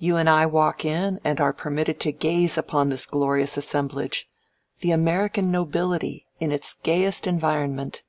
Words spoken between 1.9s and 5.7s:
to gaze upon this glorious assemblage the American